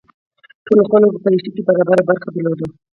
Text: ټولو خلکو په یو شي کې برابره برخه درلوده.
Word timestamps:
ټولو 0.65 0.83
خلکو 0.91 1.21
په 1.23 1.27
یو 1.33 1.41
شي 1.43 1.49
کې 1.55 1.61
برابره 1.67 2.03
برخه 2.09 2.27
درلوده. 2.31 2.65